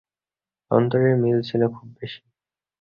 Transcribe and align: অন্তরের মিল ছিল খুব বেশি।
অন্তরের 0.71 1.15
মিল 1.17 1.37
ছিল 1.41 1.61
খুব 1.67 1.87
বেশি। 1.97 2.21